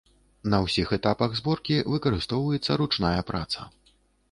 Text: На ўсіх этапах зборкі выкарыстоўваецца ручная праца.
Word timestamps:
На 0.53 0.59
ўсіх 0.67 0.93
этапах 0.97 1.35
зборкі 1.41 1.77
выкарыстоўваецца 1.93 2.81
ручная 2.85 3.15
праца. 3.31 3.71